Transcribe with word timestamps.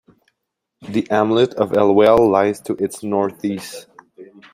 The 0.81 1.05
hamlet 1.11 1.53
of 1.53 1.73
Elwell 1.77 2.27
lies 2.27 2.59
to 2.61 2.73
its 2.83 3.03
north-east. 3.03 3.85